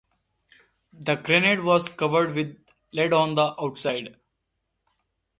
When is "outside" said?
3.61-4.15